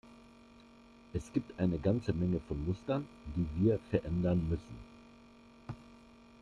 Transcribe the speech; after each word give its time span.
Es 1.13 1.31
gibt 1.31 1.59
eine 1.59 1.77
ganze 1.77 2.11
Menge 2.11 2.39
von 2.47 2.65
Mustern, 2.65 3.07
die 3.35 3.45
wir 3.63 3.77
verändern 3.91 4.49
müssen. 4.49 4.79